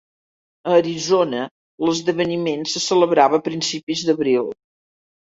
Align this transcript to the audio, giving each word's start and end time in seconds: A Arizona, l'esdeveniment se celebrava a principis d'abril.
A 0.69 0.75
Arizona, 0.83 1.41
l'esdeveniment 1.87 2.65
se 2.71 2.81
celebrava 2.85 3.39
a 3.41 3.43
principis 3.49 4.03
d'abril. 4.09 4.49